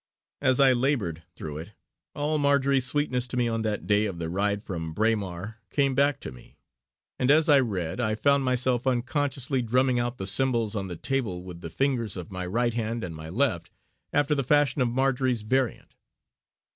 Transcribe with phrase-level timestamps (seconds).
[0.41, 1.73] As I laboured through it,
[2.15, 6.19] all Marjory's sweetness to me on that day of the ride from Braemar came back
[6.21, 6.57] to me;
[7.19, 11.43] and as I read I found myself unconsciously drumming out the symbols on the table
[11.43, 13.69] with the fingers of my right hand and my left
[14.11, 15.93] after the fashion of Marjory's variant.